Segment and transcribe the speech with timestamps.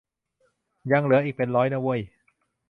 [0.91, 2.01] ยังเหลืออีกเป็นร้อยนะเว้ย